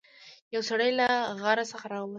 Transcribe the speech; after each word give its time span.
یو 0.53 0.61
سړی 0.69 0.89
له 0.99 1.07
غار 1.41 1.57
څخه 1.71 1.85
راووت. 1.91 2.09